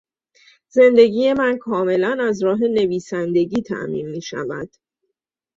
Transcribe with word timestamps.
زندگی 0.69 1.33
من 1.33 1.57
کاملا 1.57 2.17
از 2.29 2.43
راه 2.43 2.59
نویسندگی 2.61 3.61
تامین 3.61 4.09
میشود. 4.09 4.69